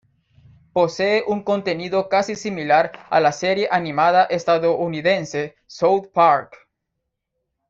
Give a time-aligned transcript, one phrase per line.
[0.73, 6.57] Posee un contenido casi similar a la serie animada estadounidense South Park.